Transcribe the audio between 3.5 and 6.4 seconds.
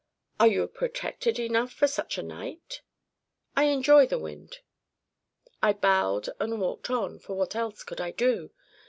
"I enjoy the wind." I bowed